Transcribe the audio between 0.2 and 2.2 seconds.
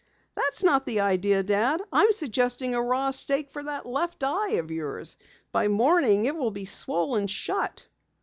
"That's not the idea, Dad. I'm